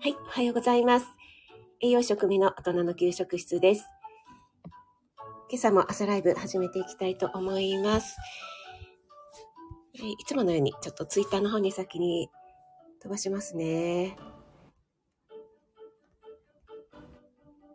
[0.00, 1.06] はい、おはようございます。
[1.80, 3.84] 栄養食味の大人の給食室です。
[5.50, 8.16] 今朝も朝ライブ始めていきたいと思います。
[9.94, 12.30] いつものようにちょっとツイッターの方に先に
[13.02, 14.16] 飛ばしますね。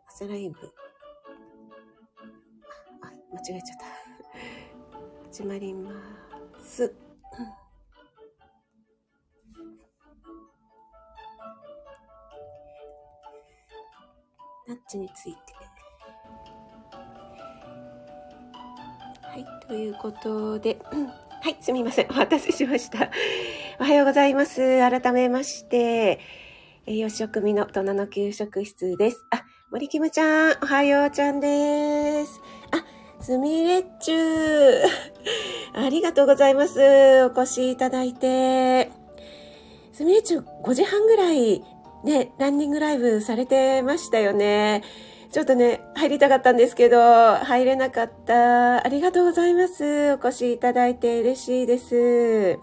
[0.07, 0.55] 朝ライブ。
[3.01, 3.85] あ、間違えちゃった。
[5.29, 5.91] 始まりま
[6.63, 6.95] す。
[14.97, 15.39] について。
[19.21, 22.07] はい、ということで、うんはい、すみません。
[22.09, 23.09] お待たせしました。
[23.79, 24.79] おはようございます。
[24.79, 26.19] 改めまして、
[26.85, 29.25] 栄養食味の大人の給食室です。
[29.29, 32.39] あ、森キムちゃん、おはようちゃんです。
[32.71, 32.85] あ、
[33.21, 34.81] すみれっちゅー。
[35.73, 36.79] ありがとうございます。
[37.25, 38.91] お越しいただいて。
[39.91, 41.63] すみれっちゅー、5時半ぐらい、
[42.03, 44.83] ね、ランニングライブされてましたよね。
[45.31, 48.85] ちょっとね、入りたかったんですけど、入れなかった。
[48.85, 50.13] ありがとうございます。
[50.13, 52.59] お越しいただいて嬉しいです。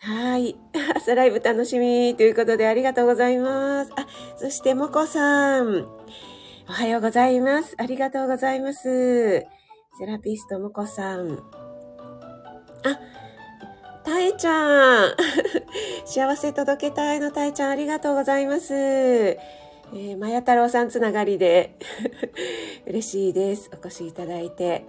[0.00, 0.56] はい。
[0.94, 3.92] 朝ライブ楽しみということでありがとうございます。
[3.96, 4.06] あ、
[4.36, 5.86] そしてもこさん。
[6.68, 7.74] おはようございます。
[7.78, 9.46] ありがとうございます。
[9.98, 11.38] セラピストもこさん。
[12.84, 13.00] あ、
[14.04, 15.14] たえちゃん。
[16.04, 18.74] 幸せ届けたいのたえちゃんありがとうございます。
[18.74, 21.76] えー、まや太郎さんつながりで
[22.86, 23.70] 嬉しいです。
[23.72, 24.84] お越しいただいて。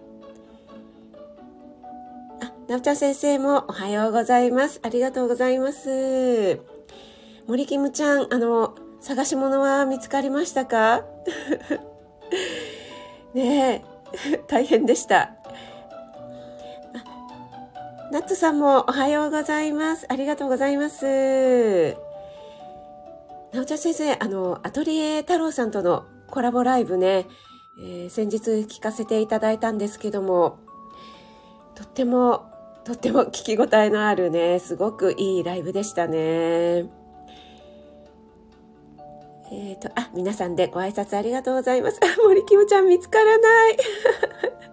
[2.41, 4.79] あ、なおちゃん先生もおはようございます。
[4.83, 6.59] ありがとうございます。
[7.47, 11.05] 森キムちゃん、あの、探し物は見つかりましたか？
[13.33, 15.34] ねえ、大変でした。
[18.15, 20.05] ナッツさんもおはようございます。
[20.07, 21.97] ありがとうございます。
[23.51, 27.25] なおちゃん先生、あの、アトリエ太郎さんとのコラボライブね、
[27.77, 30.59] えー先日聞かせていただいたんですけども、
[31.75, 32.45] とっても、
[32.85, 36.85] とっても 聞き応えのあるね、すごくいいライブでしたね。
[39.51, 41.99] えっ、と、あ、皆さんでご挨拶ありがとうございます。
[42.01, 43.77] あ、森キムちゃん見つからない。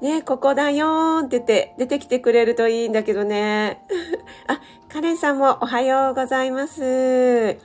[0.00, 3.82] ね、ここだよーって言って出てきてくれるといいんだけどね。
[4.46, 7.58] あ、カレンさんもおはようございます。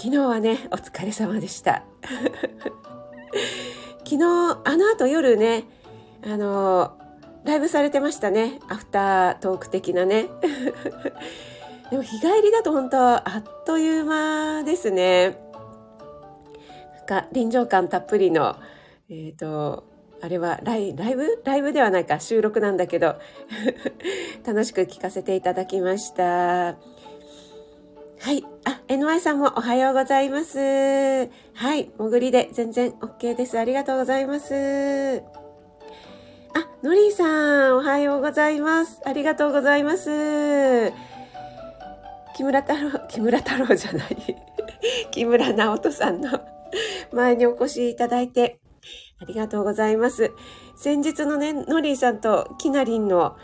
[0.00, 1.84] 昨日はね、お疲れ様でした。
[4.04, 5.64] 昨日、あの後夜ね、
[6.26, 6.98] あの、
[7.44, 8.58] ライブされてましたね。
[8.68, 10.26] アフタートーク的なね。
[11.90, 15.38] でも日帰りだと本当あっという間ですね。
[16.96, 18.56] なんか臨場感たっぷりの、
[19.08, 19.93] えっ、と、
[20.24, 21.42] あれはライライブ？
[21.44, 23.16] ライブではないか収録なんだけど
[24.46, 26.24] 楽しく聞かせていただきました。
[26.24, 26.76] は
[28.32, 28.42] い。
[28.64, 30.56] あ、NY さんもおはようございます。
[30.56, 31.90] はい。
[31.98, 33.58] 潜りで全然 OK です。
[33.58, 34.54] ありがとうございます。
[34.54, 34.56] あ、
[36.82, 39.02] のりーさん、おはようございます。
[39.04, 40.90] ありがとうございます。
[42.34, 44.16] 木村太郎、 木村太郎じゃない。
[45.12, 46.40] 木村直人さんの
[47.12, 48.58] 前にお越しいただいて、
[49.24, 50.32] ありがとうございます。
[50.76, 53.36] 先日のね、のりーさんときなりんの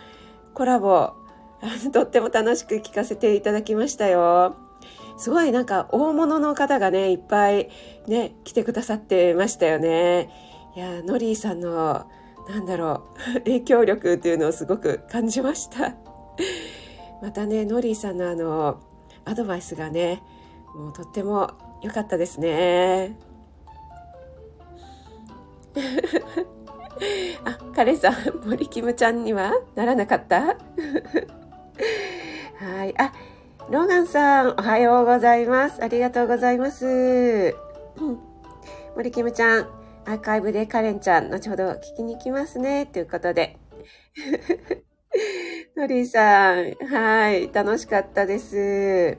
[0.53, 1.15] コラボ、
[1.93, 4.57] とっても楽しく聞かせていただきましたよ。
[5.17, 7.71] すごいなんか大物の方がね、いっぱい
[8.07, 10.31] ね、来てくださってましたよね。
[10.77, 12.07] いや、のりーさんの、
[12.47, 13.05] なんだろ
[13.37, 15.95] う、 影響力っていうのをすごく感じました。
[17.23, 18.81] またね、のりーさんのあの、
[19.25, 20.23] アドバイスがね、
[20.75, 21.51] もうとっても
[21.83, 23.30] 良かったですね。
[27.45, 28.15] あ、カレンさん、
[28.45, 30.41] 森キムちゃんにはならなかった？
[32.61, 32.95] はい。
[32.99, 33.13] あ、
[33.71, 35.83] ローガンさん、おはようございます。
[35.83, 36.87] ありがとうございます。
[36.87, 36.89] う
[38.05, 38.19] ん
[38.97, 39.69] 森キムちゃん、
[40.05, 42.87] アーカイブでカレンちゃん、後ほど聞きに行きますね。
[42.87, 43.57] ということで。
[45.77, 49.17] ノリーさん、はい、楽しかったです。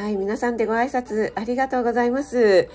[0.00, 2.68] はい、皆さんでご挨拶ありがとうございます。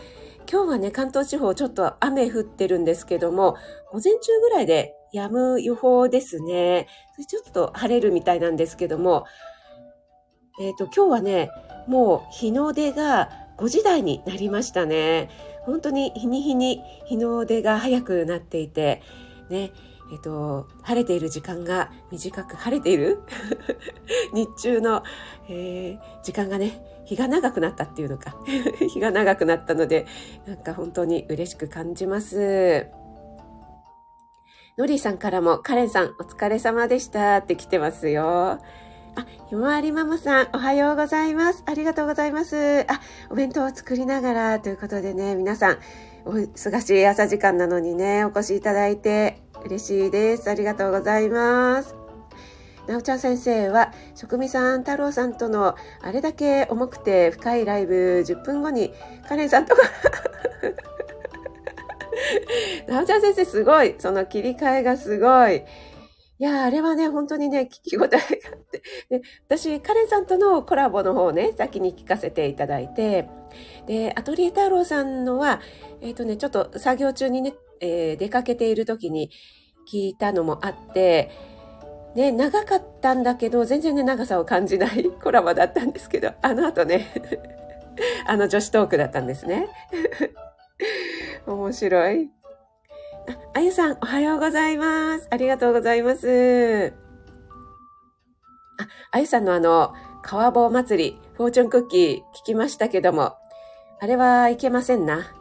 [0.53, 3.57] 今日はね、関東地方ちょっと雨降ってるんですけども、
[3.91, 6.87] 午前中ぐらいで止む予報ですね。
[7.27, 9.25] ちょっと晴れるみたいなんですけども、
[10.61, 11.49] えっ、と、今日はね、
[11.87, 15.31] もう日の出が5時台になりましたね。
[15.65, 19.01] 本当に日に日に日の出が早くなっていて、
[19.49, 19.71] ね、
[20.11, 23.23] えっ、と、晴れている時間が短く、晴れている？
[24.33, 25.01] 日中の、
[25.49, 28.35] えー時間がね、日が長くなったっていうのか。
[28.87, 30.05] 日が長くなったので、
[30.45, 32.87] なんか本当に嬉しく感じます。
[34.77, 38.59] のりさんからも、カレンさんお疲れ様でしたって来てますよ。
[39.15, 41.63] あ、ひまわりママさん、おはようございます。
[41.67, 42.85] ありがとうございます。
[42.87, 45.77] あ、お弁当を作りながらということでね、皆さん、
[46.25, 50.49] お忙しい朝時間なのにね、お越しいただいて嬉しいです。
[50.49, 52.02] ありがとうございます。
[52.87, 57.93] なおちゃん先生は、職味さん、太郎さんとのあれだけ重くて深いライブ
[58.25, 58.93] 10分後に、
[59.27, 59.81] カレンさんとか
[62.87, 63.95] なおちゃん先生すごい。
[63.99, 65.63] その切り替えがすごい。
[66.39, 68.21] いや、あれはね、本当にね、聞き応えがあっ
[68.69, 68.81] て。
[69.09, 73.29] で、私、カレンさんとのコラボの方ね、先に聞かせていただいて、
[73.85, 75.61] で、アトリエ太郎さんのは、
[76.01, 79.29] えっ、ー、とね、ちょっと作業中にね、えー、出かけている時に
[79.89, 81.29] 聞いたのもあって、
[82.15, 87.07] ね、長かったんだけど、全然ね、長さを感じない コラボだったんですけど、あの後ね、
[88.27, 89.67] あの女子トークだったんですね。
[91.47, 92.29] 面白い。
[93.27, 95.27] あ、あゆさん、おはようございます。
[95.31, 96.93] ありがとうございます。
[98.79, 103.35] あ、あゆさんのあの、川棒祭り、フォーチュンクッキー聞きましたけども、
[103.99, 105.33] あれはいけませんな。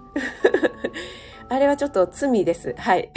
[1.48, 2.74] あれはちょっと罪です。
[2.78, 3.10] はい。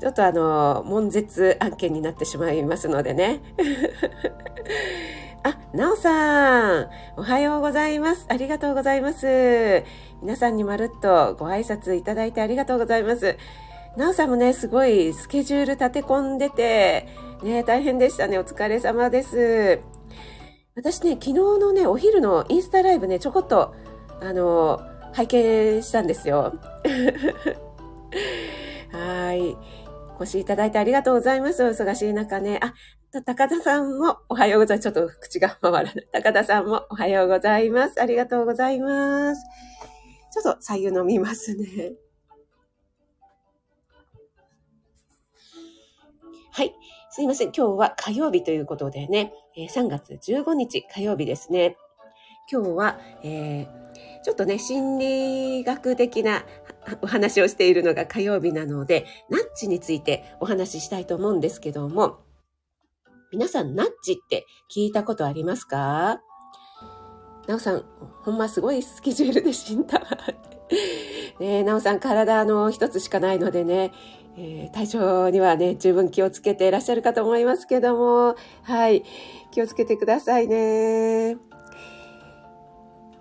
[0.00, 3.42] ちょっとあの、悶絶案件になってしまいますのでね。
[5.44, 6.88] あ、なおさん、
[7.18, 8.24] おはようございます。
[8.28, 9.84] ありがとうございます。
[10.22, 13.36] 皆さんにまるっとご挨拶いただいてありがとうございます。
[13.96, 17.06] なおさんもね、すごいスケジュール立て込んでて、
[17.42, 18.38] ね、大変でしたね。
[18.38, 19.80] お疲れ様です。
[20.76, 23.74] 私ね、昨日のね、お昼のインスタライブね、ちょこっと、
[24.20, 24.80] あの、
[25.12, 26.54] 拝見したんですよ。
[28.92, 29.56] はい。
[30.20, 31.64] お越しいただいてありがとうございます。
[31.64, 32.60] お忙しい中ね。
[32.62, 32.74] あ、
[33.24, 34.92] 高田さんもおはようございます。
[34.92, 35.94] ちょっと口が回らない。
[36.12, 38.02] 高田さんもおはようございます。
[38.02, 39.42] ありがとうございます。
[40.30, 41.94] ちょっと左右飲みますね。
[46.52, 46.74] はい。
[47.08, 47.52] すいません。
[47.56, 51.78] 今日は火曜日ということでね、3月15日火曜日ですね。
[52.52, 56.44] 今日は、えー、ちょっとね、心理学的な
[57.02, 62.18] お話をしているのが火曜日なので、ナッチについてお話ししたいと思うんですけども、
[63.32, 66.20] 皆さん、ナッチって聞いたことありますか？
[67.46, 67.84] なおさん、
[68.22, 70.00] ほんますごいスケジュールで死んだ。
[71.38, 73.92] ねなおさん、体の一つしかないのでね、
[74.36, 79.04] えー、体調にはね、十分気をつけていらっしゃるかと思いますけども、はい、
[79.52, 81.36] 気をつけてくださいね。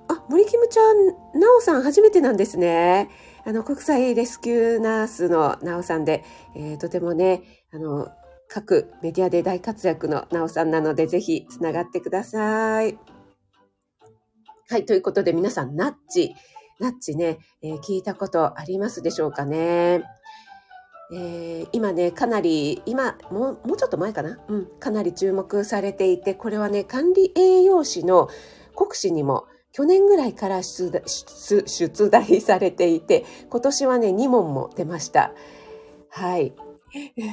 [0.08, 3.10] あ、森キムちゃん、なおさん初めてなんですね。
[3.50, 6.24] あの、国際レスキューナースのなおさんで、
[6.56, 7.42] えー、とてもね、
[7.74, 8.10] あの、
[8.48, 13.00] 各メディアで大活躍のなおさんなので、ぜひつながってください。
[14.70, 16.36] はい、ということで皆さん、ナッチ、
[16.80, 20.04] ナッチね、えー、聞いたことありますでしょうかね。
[21.12, 24.38] えー、今ね、かなり、今、もう、もうちょっと前かな？
[24.48, 28.30] うん、かなり注目されていて、これはね、管理栄養士の
[28.76, 29.48] 国試にも
[29.80, 35.32] 去年ぐらいから出題されていて、今年はね、2問も出ました。
[36.10, 36.54] はい。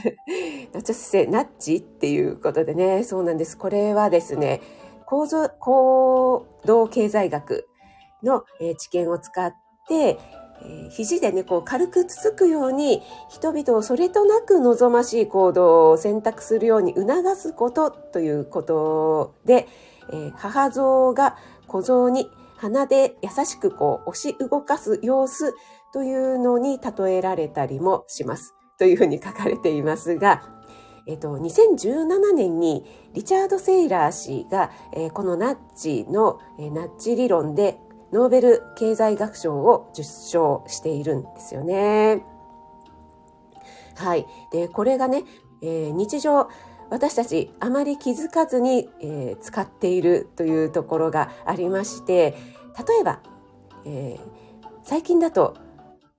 [0.73, 1.77] 夏先生、ナッチ？
[1.79, 3.59] っていうことでね、そうなんです。
[3.59, 4.61] これはですね、
[5.07, 7.67] 構造、行動経済学
[8.23, 9.53] の、え知見を使っ
[9.89, 10.21] て、
[10.63, 19.67] え肘でね、こう軽くつつくように、人々をそれとなく望ましい行動を選択するように促すことということで、
[20.13, 21.37] え母像が
[21.67, 25.55] 小像に鼻で優しくこう押し動かす様子
[25.93, 28.55] というのに例えられたりもします。
[28.79, 30.43] というふうに書かれていますが、
[31.07, 37.79] えっと、2017年にリチャード・セイラー氏が、えー、このナッチの、えー、ナッチ理論で
[38.13, 42.25] ノーベル経済学賞を受賞しているんですよね。
[43.95, 44.27] はい。
[44.53, 45.25] で、これがね、
[45.63, 46.49] えー、日常、
[46.91, 52.37] 私たちあまり気づかずに、えー、使っているというところがありまして
[52.89, 53.21] 例えば、
[53.85, 55.57] えー、最近だと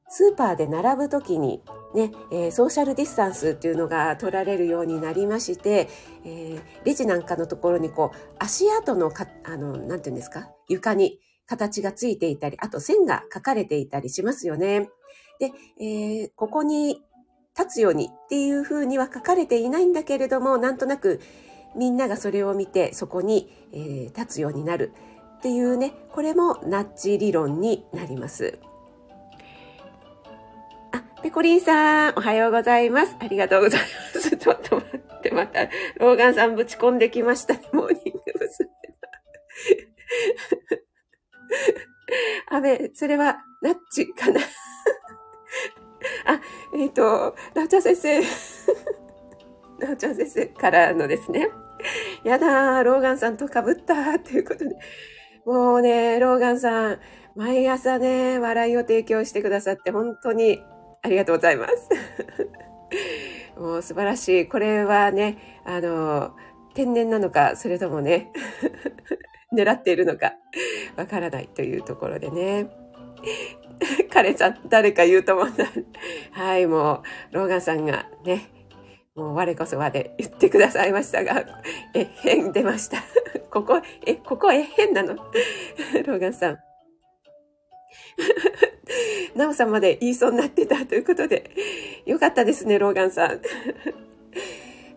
[0.10, 1.62] スーパーで並ぶ時に
[1.94, 5.90] ね、えー、ソーシャルディスタンスっていうのが取られるようになりまして、
[6.26, 14.90] えー、レジなんかのところにこう、足跡のか、あの、なんていうんですか、床に形がついていたり、あと線が書かれていたりしますよね。
[15.40, 17.02] で、えー、ここに
[17.58, 21.22] 立つようにっていうふうには書かれていないんだけれども、なんとなく
[21.76, 24.94] みんながそれを見てそこに、えー、立つようになる
[25.38, 28.60] っていうね、これもナッチ理論になります。
[30.92, 33.16] あペコリンさん、おはようございます。
[33.20, 33.82] ありがとうござい
[34.16, 34.36] ます。
[34.38, 35.66] ちょっと待って、また、
[35.98, 38.70] ローガンさんぶち込んできましたね、 モーニング娘。
[42.50, 44.42] あべ、それは、ナッチかな。
[46.78, 48.22] えっ、ー、と、ラチャ先生。
[49.80, 51.50] なおちゃん先生からのですね、
[52.24, 54.76] やだー、ローガンさんと被ったということで、
[55.46, 57.00] もうね、ローガンさん、
[57.36, 60.62] 毎朝ね、笑いを提供してくださって本当に
[61.04, 61.90] ありがとうございます。
[63.58, 64.48] もう素晴らしい。
[64.48, 66.36] これはね、あの、
[66.74, 68.32] 天然なのか、それともね、
[69.54, 70.34] 狙っているのか、
[70.96, 72.68] わからないというところでね。
[74.10, 75.66] 彼さん、誰か言うと思うんだ。
[76.32, 78.50] はい、もう、ローガンさんがね、
[79.16, 81.44] もう我こそはで言ってくださいましたが、
[81.96, 82.98] えへん出ました。
[83.52, 85.16] ここ、え、ここえへんなの？
[86.06, 86.60] ローガンさん。
[89.36, 91.52] なおさんまで言いそうになってたということで、
[92.06, 93.42] よかったですね、ローガンさん。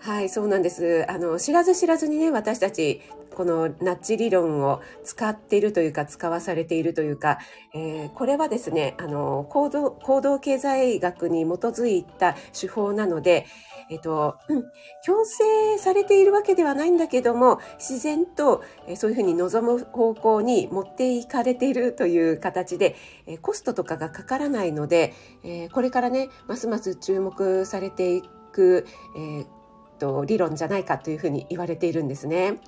[0.02, 1.04] はい、そうなんです。
[1.10, 3.02] あの、知らず知らずにね、私たち、
[3.34, 7.38] このナッジ理論を使っているというか、使わされているというか、
[7.74, 13.44] えー、これはですね、あの、行動、行動経済学に基づいた手法なので、
[13.90, 14.64] えっと、うん、
[15.04, 25.12] 強制されているわけではないんだけども、自然と、えそういうふうに望む方向に持っていかれているという形で、えコストとかがかからないので、
[25.44, 29.59] えこれからね、ますます注目されていく、えー
[30.00, 32.58] と理論じゃないかというふうに言われているんですね。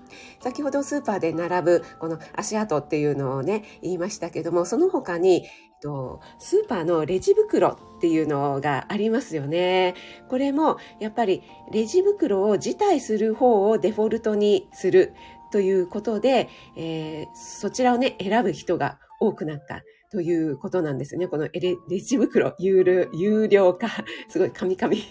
[0.41, 5.45] 先ほどスーパーで並ぶこの足跡っていうのをね言いましたけどもその他に
[5.83, 9.95] と、スーパーのレジ袋っていうのがありますよね。
[10.29, 15.13] これもやっぱりレジ袋を辞退する方をデフォルトにする
[15.51, 21.27] ということで、えー、そちらをね、選ぶ人が多くなったということなんですね。
[21.27, 23.89] このレレジ袋有料有料化、
[24.29, 25.03] すごいカミカミ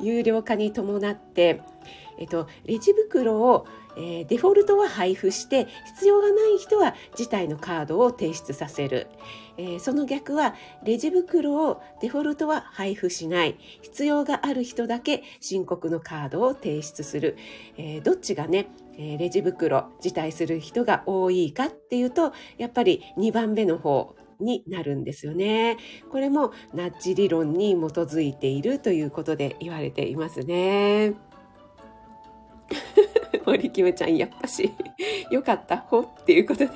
[0.00, 1.62] 有料化に伴って、
[2.16, 3.66] えっと、レジ袋を
[3.96, 9.08] えー、デフォルトは配布して必要がない人は自体のカードを提出させる、
[9.56, 10.54] えー、その逆は
[10.84, 17.36] レジ袋をデフォルトは配布しない必要がある人だけ申告のカードを提出する、
[17.76, 18.68] えー、どっちがね
[18.98, 25.76] えレジ袋辞退する人が多いかっていうとやっぱり2番目の方になるんですよね。
[26.10, 31.14] これもナッジ理論に基づいているということで言われていますね。
[33.46, 34.70] 森キムちゃん、やっぱし、
[35.30, 36.70] よかった、ほっていうことで。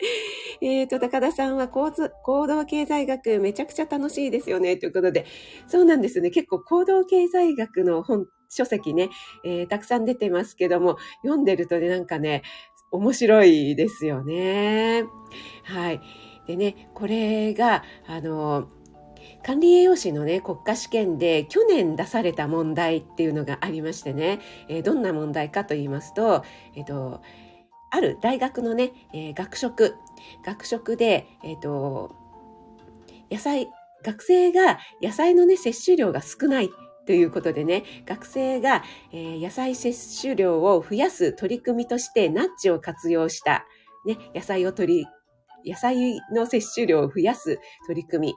[0.62, 5.26] えっと、高田さんは行動経済学めちゃくちゃ楽しいですよね、ということで。
[5.66, 6.30] そうなんですね。
[6.30, 9.10] 結構行動経済学の本、書籍ね、
[9.44, 12.42] えー、たくさん出てますけども、読んでるとね、なんかね、
[12.90, 15.04] 面白いですよね。
[15.64, 16.00] はい。
[16.46, 18.68] でね、これが、あの、
[19.44, 26.44] 管理栄養士のね、国家試験で去年出された問題っていうのがありましてね、えー、どんな問題かと言いますと、
[26.74, 27.22] えっ、ー、と、
[27.90, 29.94] ある大学のね、えー、学食、
[30.44, 32.14] 学食で、えっ、と、
[33.30, 33.68] 野菜、
[34.04, 36.70] 学生が野菜のね、摂取量が少ない
[37.06, 43.66] ということでね、学生が、え野菜摂取量を増やす取り組みとしてナッジを活用した、
[44.06, 45.06] ね、野菜を取
[45.64, 48.34] り、野菜の摂取量を増やす取り組み、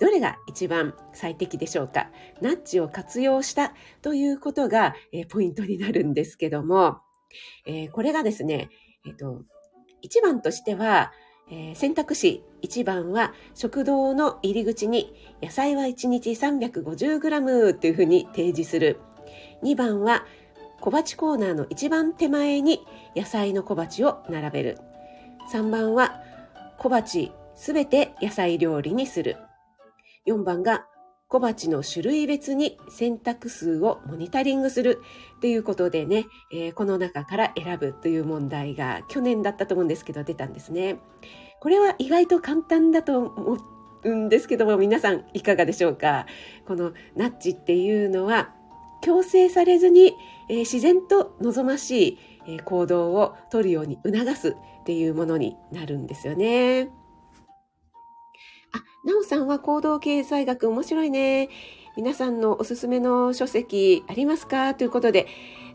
[0.00, 2.10] どれが一番最適でしょうか？
[2.40, 4.94] ナッジを活用したということが、
[5.28, 6.98] ポイントになるんですけども、
[7.92, 8.70] これがですね、
[9.06, 9.42] えっ、と、
[10.02, 11.12] 一番としては、
[11.74, 19.00] 選択肢1番は食堂の入り口に野菜は1日 350g というふうに提示する。
[19.62, 20.26] 2番は
[20.80, 22.84] 小鉢コーナーの一番手前に
[23.16, 24.78] 野菜の小鉢を並べる。
[25.50, 26.20] 3番は
[26.76, 29.38] 小鉢すべて野菜料理にする。
[30.32, 30.86] 4番が
[31.28, 35.02] 小鉢の種類別に選択数をモニタリングする
[35.42, 41.00] ということでね、えー、この中から選ぶという問題が去年だったと思うんですけど出たんですね。
[41.60, 43.58] これは意外と簡単だと思
[44.04, 46.24] うんですけども皆さんいかがでしょうか？
[46.66, 48.54] このナッジっていうのは
[49.02, 50.14] 強制されずに、
[50.48, 54.54] えー、自然と望ましい、行動をとるように促すっ
[54.84, 56.88] ていうものになるんですよね。
[58.72, 61.48] あ、なおさんは行動経済学面白いね。
[61.96, 64.74] 皆さんのおすすめの書籍ありますか？
[64.74, 65.26] ということで、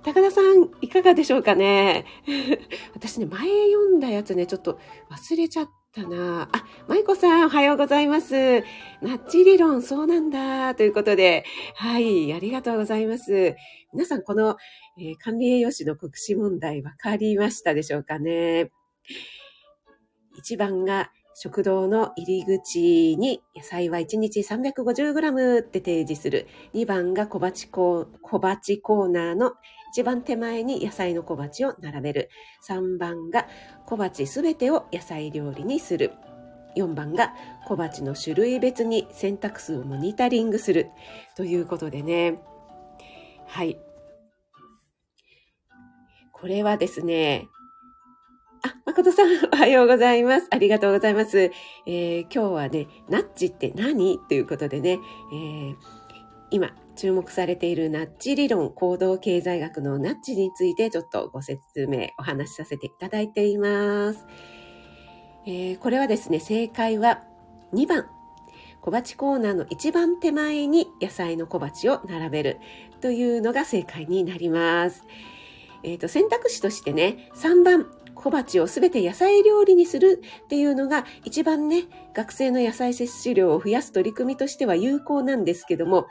[0.04, 2.06] 高田さんいかがでしょうかね？
[2.94, 4.80] 私ね、前読んだやつね、ちょっと
[5.12, 6.50] 忘れちゃったな。
[6.52, 8.62] あ、舞子さんおはようございます。
[9.02, 10.76] ナッチ理論そうなんだ。
[10.76, 11.44] ということで、
[11.76, 13.56] はい、ありがとうございます。
[13.92, 14.56] 皆さんこの、
[14.98, 18.72] えー、管理栄養士の国試問題分かりましたでしょうかね
[20.42, 26.48] ？1番が食堂の入り口に野菜は1日 350g って提示する。
[26.74, 29.54] 2番が小鉢コ小鉢コーナーの
[29.92, 32.30] 一番手前に野菜の小鉢を並べる。
[32.68, 33.48] 3番が
[33.86, 36.12] 小鉢すべてを野菜料理にする。
[36.76, 37.34] 4番が
[37.68, 40.90] 小鉢の種類別に選択数をモニタリングする。
[41.36, 42.40] ということでね。
[43.48, 43.78] はい。
[46.32, 47.48] これはですね、
[48.66, 50.48] あ、誠さん、おはようございます。
[50.50, 51.52] ありがとうございます。
[51.86, 54.18] えー、今日はね、ナッチって何？
[54.30, 55.00] ということでね、
[55.34, 55.76] えー、
[56.50, 64.26] 今注目されているナッチ理論、行動経済学のナッチについてちょっとご説明、お話しさせていただいています。
[65.46, 67.22] えー、これはですね、正解は
[67.74, 68.08] 2番。
[68.80, 72.60] 小鉢コーナーの一番手前に野菜の小鉢を並べる
[73.02, 75.04] というのが正解になります。
[75.84, 86.08] えっ、ー、と、選択肢としてね、3番、小鉢をすべて野菜料理にするっていうのが一番ね、学生の野菜摂取量を増やす取り組みとしては有効なんですけども、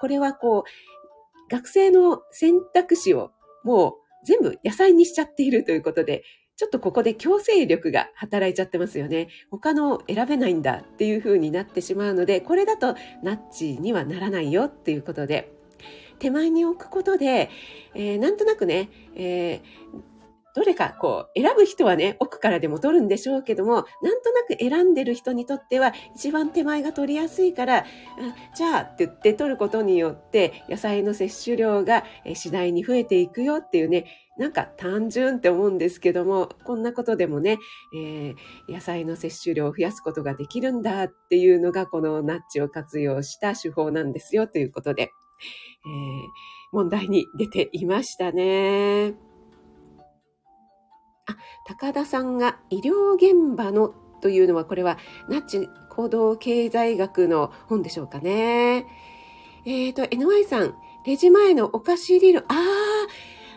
[0.00, 3.30] これはこう、学生の選択肢を
[3.64, 6.24] もう全部野菜にしちゃっているということで、
[6.56, 9.28] ちょっとここで強制力が働いちゃってますよね。
[9.50, 15.52] 他の選べないんだっていう風になってしまうので、これだとナッチにはならないよっていうことで、
[16.20, 17.50] 手前に置くことで、
[17.94, 20.13] えー、なんとなくね、えー
[20.54, 27.84] どれかこう選ぶ人はね、奥からでも取るんでしょうけども、なんとなく選んでる人にとっては一番手前が取りやすいから、
[28.56, 34.06] じゃあって言って取ることによって野菜の摂取量が次第に増えていくよっていうね、
[34.36, 37.58] なんか単純って思うんですけども、こんなことでもね、
[37.96, 45.10] えー、野菜の摂取量を増やすことができるんだっていうのがこのナッチを活用した手法なんですよということで、えー、
[46.72, 49.33] 問題に出ていましたね。
[51.26, 58.86] あ、高田さんが医療現場のというのは、これはナッチ行動経済学の本でしょうかね。
[59.64, 60.74] えっ、ー、と、NY さん、
[61.06, 62.54] レジ前のお菓子理論、あ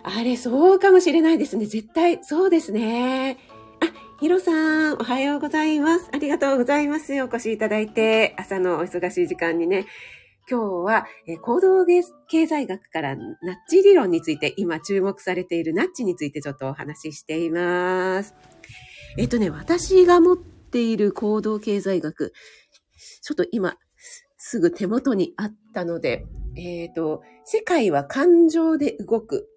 [0.04, 1.66] あ、あれそうかもしれないですね。
[1.66, 3.38] 絶対、そうですね。
[3.82, 6.10] あ、ヒロさん、おはようございます。
[6.14, 7.14] ありがとうございます。
[7.22, 9.86] お越しいただいて、朝のお忙しい時間にね、
[10.50, 18.34] 今日は、え行動経済学からナッチ理論について、今注目されているナッチについてちょっとお話ししています。
[19.18, 22.32] えっとね、私が持っている行動経済学、
[23.22, 23.76] ちょっと今、
[24.38, 29.50] すぐ手元にあったので、えっ、ー、と、世界は感情で動く。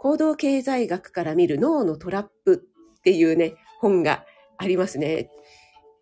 [0.00, 2.64] 行動経済学から見る脳のトラップ
[2.98, 4.24] っていうね、本が
[4.56, 5.28] ありますね。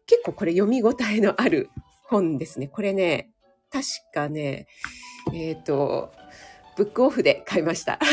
[0.06, 1.68] 結構これ読み応えのある
[2.04, 2.68] 本ですね。
[2.68, 3.30] これね、
[3.72, 4.66] 確かね、
[5.32, 6.12] えっ、ー、と、
[6.76, 7.98] ブックオフで買いました。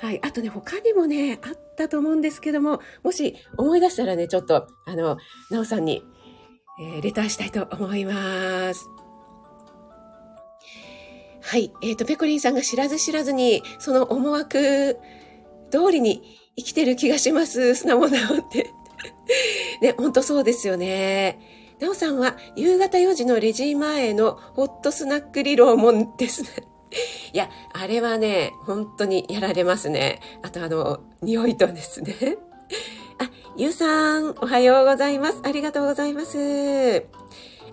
[0.00, 0.20] はい。
[0.22, 5.16] あとね、他にもね、あったと思うんですけども、もし思い出したらね、ちょっと、あの、
[5.50, 6.04] なおさんに、
[6.80, 8.86] えー、レターしたいと思います。
[11.42, 11.72] はい。
[11.82, 14.98] えっ、ー、と、ペコリンさんが知らず知らずに、その思惑
[15.70, 16.22] 通りに
[16.56, 17.74] 生きてる気がします。
[17.74, 18.70] 素直なって。
[19.80, 21.57] ね、ほんとそうですよね。
[21.80, 26.48] なおさんは夕方4時のレジ前のホットスナック理論もんですね。
[27.32, 30.20] いや、あれはね、本当にやられますね。
[30.42, 32.38] あとあの、匂いとですね。
[33.18, 35.40] あ、ゆうさん、おはようございます。
[35.44, 37.04] ありがとうございます。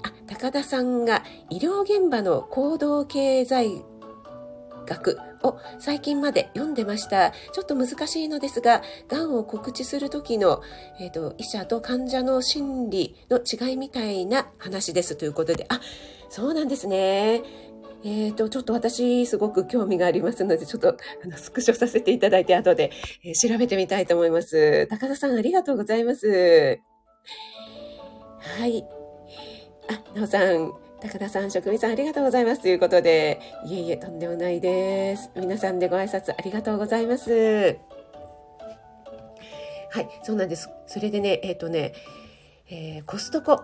[0.04, 3.84] あ、高田さんが医療現場の行動経済
[4.86, 7.32] 学を最近まで読んでました。
[7.32, 10.62] ちょっと難しいのですが、癌を告知する時の、
[11.00, 15.80] えっ、ー、と、医者と患者の心理の違いみたいな話ですということで、あ、
[16.30, 17.44] そうなんですね。
[18.04, 22.92] えっ、ー、と、ちょっと私、すごく興味がありますので、ちょっと、あの、スクショさせていただいて、後で、
[23.24, 24.86] えー、調べてみたいと思います。
[24.88, 26.80] 高田さん、ありがとうございます。
[28.60, 28.86] はい。
[29.90, 32.62] あ、なおさん、高田さん、職味さんありがとうございます。
[32.62, 35.30] ということで、いえいえ、とんでもないです。
[35.36, 37.78] 皆さんでご挨拶ありがとうございます。
[39.92, 40.70] はい、そうなんです。
[40.88, 41.94] それでね、えっ、ー、とね、
[42.70, 43.64] えー、コストコ。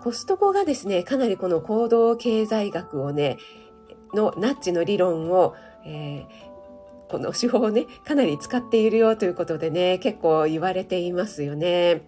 [0.00, 3.38] コストコがですね、かなりこの行動経済学をね、
[4.14, 12.02] のナッチの理論を、えー、この手法をね、かなり使っているよということでね、結構言われていますよね。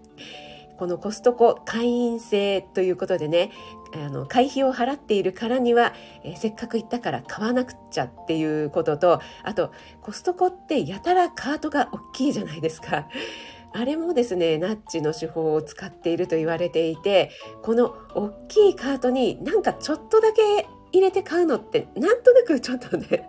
[0.78, 3.50] このコストコ会員制ということでね、
[3.94, 9.72] あの会費を払っているからには、えー、せっかく行ったから買わなくちゃっていうこととあと
[10.02, 13.08] コストコってやたらカートが大きいじゃないですか。
[13.74, 17.30] あれもですね、ナッチの手法を使っていると言われていて、
[17.62, 23.28] この大きいカートになんかちょっとだけ入れて買うのってなんとなくちょっとね、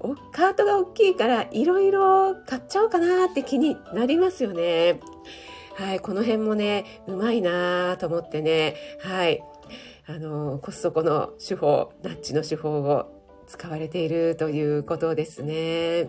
[0.32, 5.00] カートが大きいからいろいろ買っちゃおうかなって気になりますよね。
[5.74, 9.42] はい、この辺もね、うまいなと思ってね、はい、
[10.04, 13.06] あの、コストコの手法、ナッチの手法を
[13.46, 15.54] 使われているということですね。
[15.54, 16.08] え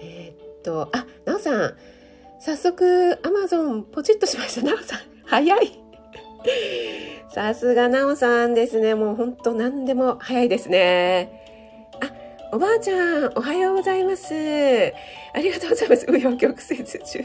[0.00, 1.74] ー、っと、あ、なおさん、
[2.38, 4.62] 早速、アマゾンポチッとしました。
[4.62, 5.80] なおさん、早い。
[7.34, 8.94] さすがなおさんですね。
[8.94, 11.32] もう本当何でも早いですね。
[12.00, 14.34] あ、おばあちゃん、おはようございます。
[15.34, 16.06] ありがとうございます。
[16.06, 17.22] 紆余曲折中です。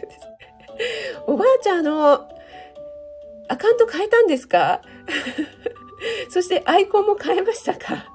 [1.27, 2.27] おばあちゃん、の、
[3.49, 4.81] アカウント変えたんですか？
[6.29, 8.05] そしてアイコンも変えましたか？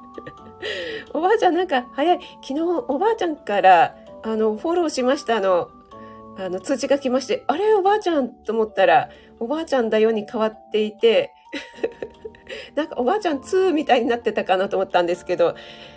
[1.14, 2.20] おばあちゃんなんか早い。
[2.42, 5.70] 昨日おばあちゃんから、あの、フォローしましたの、
[6.38, 7.74] あの、通知が来まして、あれ？
[7.74, 8.28] おばあちゃん？
[8.32, 9.08] と思ったら、
[9.40, 11.32] おばあちゃんだよに変わっていて、
[12.76, 15.54] なんかおばあちゃん2みたいになってたかなと思ったんですけど、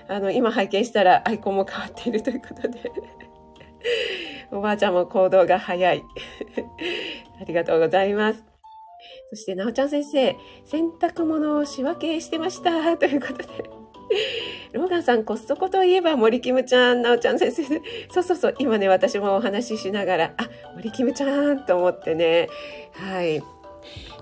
[0.08, 2.92] あの、今拝見したらアイコンも変わっているということで、
[4.52, 6.04] おばあちゃんも行動が早い。
[7.40, 8.55] ありがとうございます。
[9.30, 12.98] そして、なおちゃん先生、洗濯物を仕分けしてました。
[12.98, 13.70] ということで。
[14.74, 17.64] ローガンさん、コストコといえば森キムちゃん、なおちゃん先生。
[18.12, 22.50] そうそうそう、今ね、私もお話ししながら、あ、森キムちゃんと思ってね。
[22.92, 23.42] はい。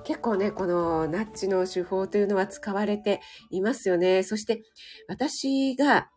[0.04, 4.24] 結構ね、このナッチの手法というのは使われていますよね。
[4.24, 4.64] そして
[5.08, 6.10] 私が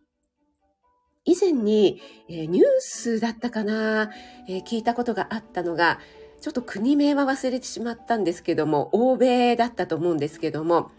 [1.27, 4.11] 以前に、えー、ニュースだったかな、
[4.49, 5.99] えー、聞いたことがあったのが、
[6.41, 10.91] ちょっと国名は忘れてしまったんですけども、欧米だったと思うんですけども、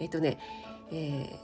[0.00, 0.38] えっ、とね、
[0.92, 1.38] え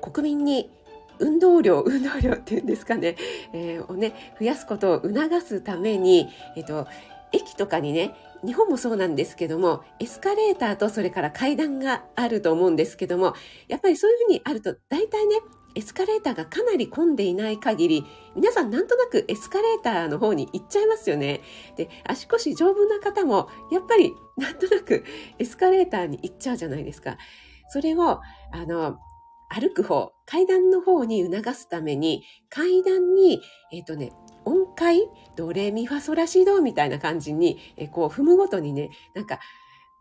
[0.00, 0.70] ー、国民に
[1.18, 3.16] 運動量、運動量っていうんですかね、
[3.52, 6.86] えー、をね、増やすことを促すために、えっ、と、
[7.32, 8.14] 駅とかにね、
[8.44, 13.34] 日本もそうなんですけども、エスカレーターとそれから階段があると思うんですけども、
[13.66, 15.36] やっぱりそういうふうにあると、大体ね、
[15.78, 21.40] エスカレーターがかなり混んでいない限り、皆さんなんとなくエスカレーターの方に行っちゃいますよね。
[21.76, 25.04] で、足腰丈夫な方も、やっぱりなんとなく
[25.38, 27.16] エスカレーターに行っちゃうじゃないですか。
[27.68, 28.98] それを、あの、
[29.48, 33.40] 歩く方、階段の方に促すために、階段に、
[33.72, 34.10] えっ、ー、とね、
[34.44, 39.38] 音階、ドレミファソラシドみたいな感じに、えこう踏むごとにね、なんか、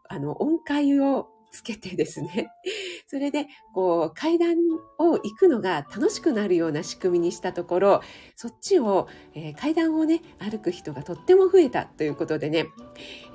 [0.09, 2.51] あの、音階をつけてですね。
[3.07, 4.55] それで、こう、階段
[4.97, 8.01] を行くのが楽しくなるような仕組みにしたところ、
[8.35, 12.67] そっちを、えー、階段をね、歩く人がとっても増えたということでね、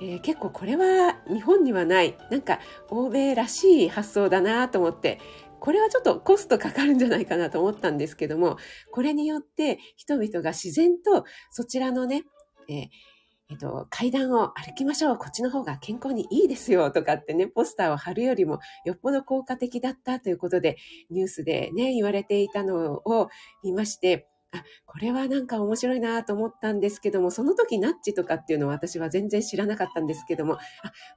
[0.01, 5.19] えー、結構これは日本にはない、なんか欧米らしい発想だなと思って、
[5.59, 8.57] これはちょっとコストかかるんじゃないかなと思ったんですけども、
[8.91, 12.25] これによって人々が自然とそちらのね、
[12.69, 13.12] えー
[13.53, 15.19] えっと、階段を歩きましょう。
[15.19, 16.91] こっちの方が健康にいいですよ。
[16.91, 20.79] とかってね、ポスターを貼るよりもよっぽど効果的だったということで、
[21.11, 23.29] ニュースでね、言われていたのを
[23.63, 30.59] 見まして、あ、これはなんか面白いなと思ったんですけども、その時ナッチとかっていうのは私は全然知らなかったんですけども、あ、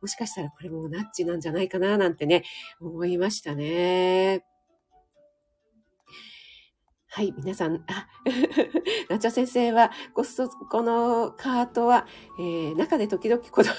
[0.02, 2.44] もしかしたらこれもナッチなんじゃないかななんてね、
[2.82, 4.55] 思いましたね。
[7.16, 8.10] はい、皆さん、あ、
[9.08, 12.06] ナチャ先生は、こそ、このカートは、
[12.38, 13.74] えー、中で時々子供、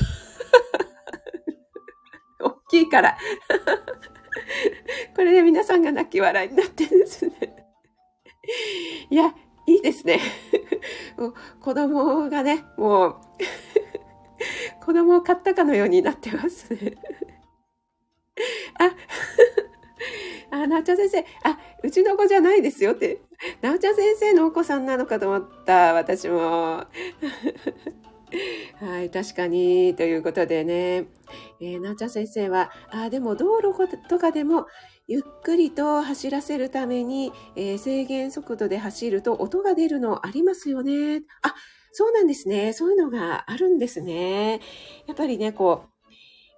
[2.40, 3.18] 大きいから。
[5.14, 7.66] これで皆さんが泣き笑いになってですね。
[9.11, 9.35] いや、
[9.66, 10.18] いいですね。
[11.61, 13.20] 子供がね、もう
[14.83, 16.96] 子供を買ったかのようになってますね。
[18.79, 18.96] あ、
[20.53, 23.25] あ、なおちゃ先生、あ、うちの子じゃないですよって。
[23.62, 26.85] なおちゃん先生のお子さんなのかと思った、私も。
[28.80, 31.06] はい、確かに、ということでね。
[31.61, 33.72] えー、なおちゃん先生は、あ、でも道路
[34.09, 34.66] とかでも、
[35.09, 41.22] ゆっくりと走らせるために、えー、制限速度で走ると音が出るのありますよね。
[41.42, 41.54] あ、
[41.92, 42.72] そうなんですね。
[42.72, 44.61] そういうのがあるんですね。
[45.06, 45.95] やっぱりね、こう、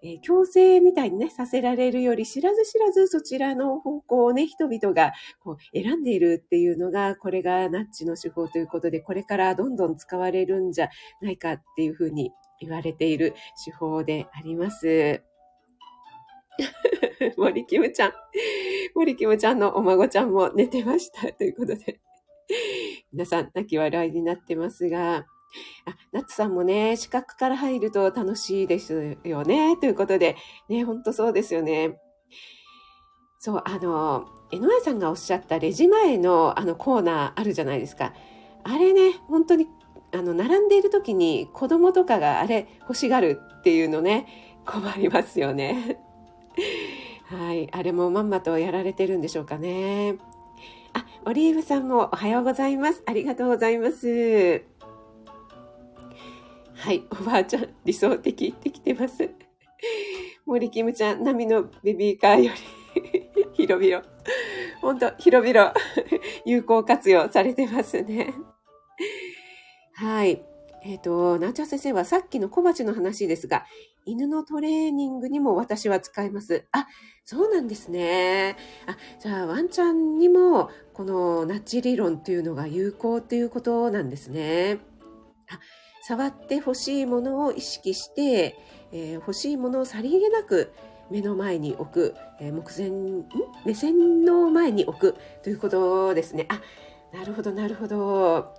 [0.02, 10.88] えー、強制みたいにね、させられるより知らず知らずそちらの方向をね、人々がこう選んでいるっていうのが、これがナッチの手法ということで、これからどんどん使われるんじゃ
[11.20, 13.34] ないかっていうふうに言われている
[13.64, 15.22] 手法であります。
[17.36, 18.12] 森キムちゃん。
[18.94, 21.32] 森キムちゃんのお孫ちゃんも寝てました。
[21.32, 22.00] ということで。
[23.12, 25.26] 皆さん、泣き笑いになってますが、
[25.86, 29.76] あ、ナツさんもね、視覚から入ると楽しいですよね。
[29.76, 30.36] ということで、
[30.68, 31.98] ね、ほんとそうですよね。
[33.38, 38.12] そう、あの、江上さんがおっしゃったレジ前のあのコーナーあるじゃないですか。
[38.64, 39.66] あれね、本当に、
[40.12, 44.26] あの、並んでいる時に子供とかがあれ欲しがるっていうのね、
[44.66, 46.00] 困りますよね。
[47.26, 47.68] はい。
[47.72, 50.16] あれもまんまとやられてるんでしょうかね。
[50.94, 53.02] あ、オリーブさんもおはようございます。
[53.06, 54.67] ありがとうございます。
[56.78, 57.04] はい。
[57.10, 59.28] おばあちゃん、理想的ってきてます。
[60.46, 62.52] 森キムちゃん、波のベビーカーよ
[62.94, 64.04] り広々。
[64.80, 65.74] ほんと、広々、
[66.46, 68.32] 有効活用されてますね。
[69.94, 70.40] はい。
[70.84, 73.66] えっ、ー、と、なんちゃ先生はさっきの小鉢の話ですが、
[74.06, 76.64] 犬のトレーニングにも私は使います。
[76.70, 76.86] あ、
[77.24, 78.56] そうなんですね。
[78.86, 84.78] あ、じゃあワンちゃんにもこのナッジ理論っていうのが有効っていうことなんですね。
[85.50, 85.58] あ
[86.08, 88.56] 触って欲しいものを意識して、
[88.92, 90.72] えー、欲しいものをさりげなく
[91.10, 93.26] 目の前に置く、えー、目前
[93.66, 96.46] 目線の前に置くということですね。
[96.48, 96.62] あ、
[97.14, 98.54] なるほど、なるほど。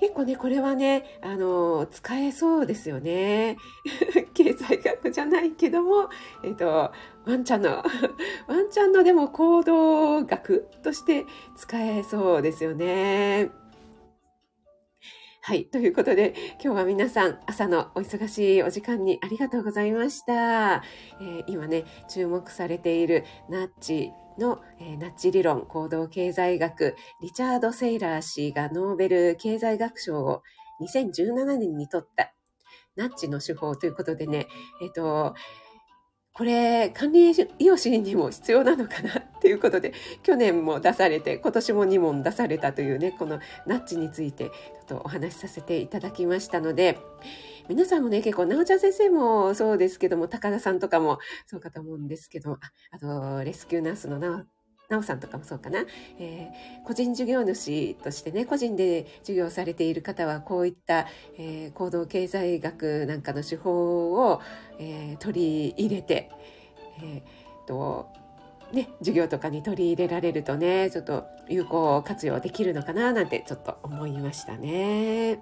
[0.00, 3.58] 結構ね、これはね、あの、使えそうですよね。
[4.32, 6.08] 経済学じゃないけども、
[6.42, 6.66] えっ、ー、と、
[7.26, 7.82] ワンちゃんの、
[8.48, 13.50] ワンちゃんのでも行動学として使えそうですよね。
[15.48, 15.64] はい。
[15.64, 20.34] ということで、今日は皆さん、朝のお忙しいお時間にありがとうございました。
[20.34, 30.42] えー、今ね、注目されているナッチの、えー、ナッチ理論、行動経済学、リチャード・セイラー氏がノーベル経済学賞を
[30.82, 32.34] 2017年に取った
[32.96, 34.48] ナッチの手法ということでね、
[34.82, 35.34] えっ、ー、と、
[36.34, 39.22] これ、管理栄養士にも必要なのかな？
[39.48, 44.50] っていうことで、去年も出されて、今年も2問出されたというね、このナッチについて、ちょ
[44.82, 46.98] っとお話しさせていただきましたので、
[47.66, 52.58] 皆さんもね、結構、なおちゃん先生もそうですけども、高田さんとかもそうかと思うんですけどあ
[52.90, 54.44] あと、レスキューナースのな
[54.90, 55.84] なおさんとかもそうかな、
[56.18, 61.06] えー、個人事業主としてね、個人で授業されている方は、こういった、
[61.38, 64.42] えー、行動経済学なんかの手法を、
[64.78, 66.30] えー、取り入れて、
[67.02, 68.08] えー、と、
[68.72, 75.40] ね、授業とかに取り入れられるとね、ちょっと有効活用できるのかななんてちょっと思いましたね。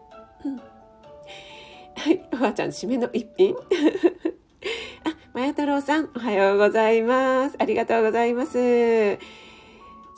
[1.96, 3.54] はい、おばあちゃん、締めの一品。
[5.34, 7.56] まや太郎さん、おはようございます。
[7.58, 9.18] ありがとうございます。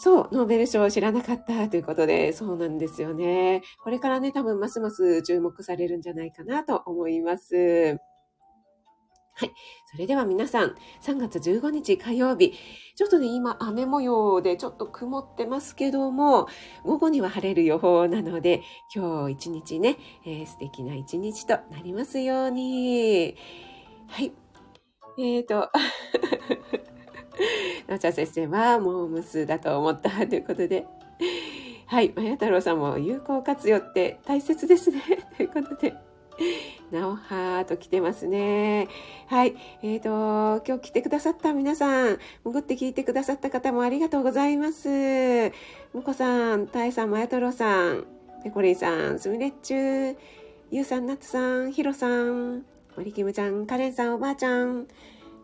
[0.00, 3.62] そう、ノーベル賞を知らなかったということで、そうなんですよね。
[3.82, 7.98] これからね、多分ますます注目されるんじゃないかなと思います。
[9.38, 9.54] はい。
[9.86, 12.54] それでは皆さん、3月15日火曜日、
[12.96, 16.48] ちょっとね、今雨模様でちょっと曇ってますけども、
[16.82, 19.96] 午後には晴れる予報なので、今日一日ね、
[20.26, 23.36] えー、素敵な一日となりますように。
[24.08, 24.32] はい。
[25.18, 25.70] え、ー、と、
[27.86, 30.84] なちゃ先生はモームスだと思ったということで、
[31.86, 35.00] はい、まや太郎さんも有効活用って大切ですね。
[35.36, 35.94] ということで、
[36.90, 38.88] なおはーと来てますね。
[39.26, 39.56] はい。
[39.82, 40.02] えっ、ー、
[40.60, 44.88] と、今日来てくださった皆さん、潜って聞いてくださった方もありがとうございます。
[45.92, 48.06] むこさん、たいさん、まや太郎さん、
[48.44, 50.16] ペコリンさん、すみれっちゅう、
[50.70, 52.64] ゆうさん、なつさん、ひろさん、
[52.96, 54.86] 森キムちゃん、カレンさん、おばあちゃん、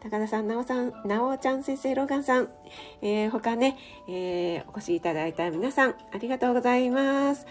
[0.01, 2.49] 高田さん、なおさん、なおちゃん先生、ローガンさん、
[3.01, 3.77] えー、他ね、
[4.09, 7.47] えー、お越しいただいた皆さん、ありがとうございます。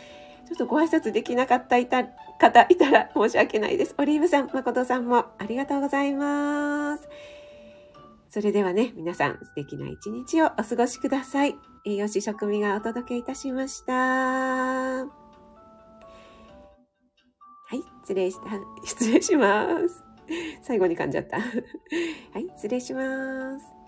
[0.54, 3.96] ちょっとご挨拶できなかったいた方いたら申し訳ないです。
[3.98, 7.10] オリーブさん、誠さんもありがとうございます。
[8.30, 11.56] それではね、皆さん素敵な一日をお過ごしください。
[11.86, 13.94] 栄養士食味がお届けいたしました。
[13.94, 15.06] は
[17.72, 18.52] い、失礼した、
[18.86, 20.04] 失礼します。
[20.62, 21.40] 最後に噛んじゃった。
[21.40, 21.44] は
[22.40, 23.83] い、失礼します。